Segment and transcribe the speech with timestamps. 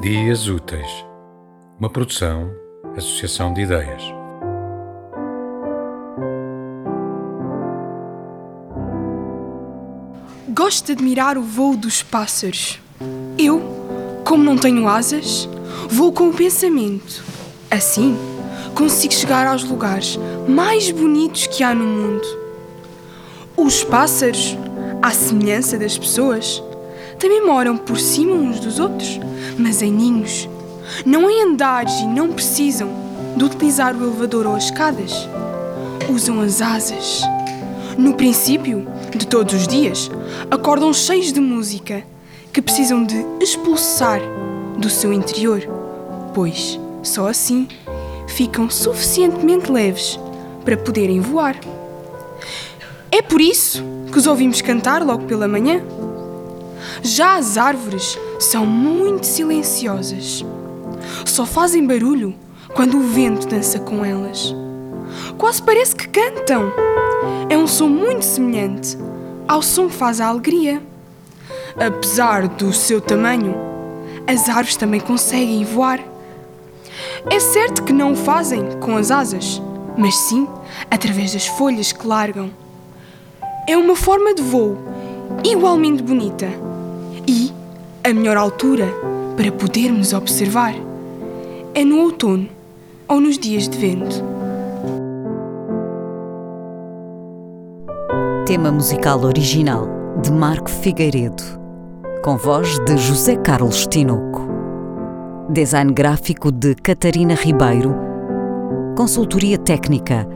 [0.00, 1.04] Dias Úteis,
[1.78, 2.50] uma produção,
[2.96, 4.02] associação de ideias.
[10.48, 12.80] Gosto de admirar o voo dos pássaros.
[13.36, 13.60] Eu,
[14.24, 15.46] como não tenho asas,
[15.90, 17.22] vou com o pensamento.
[17.70, 18.16] Assim,
[18.74, 22.26] consigo chegar aos lugares mais bonitos que há no mundo.
[23.54, 24.56] Os pássaros,
[25.02, 26.62] à semelhança das pessoas,
[27.20, 29.20] também moram por cima uns dos outros,
[29.58, 30.48] mas em ninhos.
[31.04, 32.88] Não em andares e não precisam
[33.36, 35.28] de utilizar o elevador ou as escadas.
[36.12, 37.20] Usam as asas.
[37.98, 40.10] No princípio de todos os dias,
[40.50, 42.02] acordam cheios de música
[42.52, 44.20] que precisam de expulsar
[44.78, 45.60] do seu interior,
[46.34, 47.68] pois só assim
[48.26, 50.18] ficam suficientemente leves
[50.64, 51.56] para poderem voar.
[53.10, 55.82] É por isso que os ouvimos cantar logo pela manhã.
[57.02, 60.44] Já as árvores são muito silenciosas.
[61.24, 62.34] Só fazem barulho
[62.74, 64.54] quando o vento dança com elas.
[65.38, 66.72] Quase parece que cantam.
[67.48, 68.96] É um som muito semelhante
[69.48, 70.82] ao som que faz a alegria.
[71.76, 73.54] Apesar do seu tamanho,
[74.26, 76.00] as árvores também conseguem voar.
[77.28, 79.60] É certo que não o fazem com as asas,
[79.96, 80.46] mas sim
[80.90, 82.50] através das folhas que largam.
[83.66, 84.78] É uma forma de voo
[85.44, 86.69] igualmente bonita
[87.30, 87.52] e
[88.02, 88.86] a melhor altura
[89.36, 90.74] para podermos observar
[91.74, 92.48] é no outono
[93.06, 94.24] ou nos dias de vento.
[98.46, 99.86] Tema musical original
[100.20, 101.44] de Marco Figueiredo,
[102.24, 104.48] com voz de José Carlos Tinoco.
[105.50, 107.94] Design gráfico de Catarina Ribeiro.
[108.96, 110.26] Consultoria técnica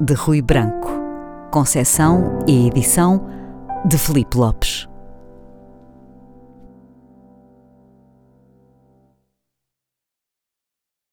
[0.00, 0.88] de Rui Branco.
[1.50, 3.26] Concessão e edição
[3.84, 4.88] de Felipe Lopes.